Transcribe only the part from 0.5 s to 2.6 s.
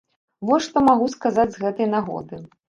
што магу сказаць з гэтай нагоды.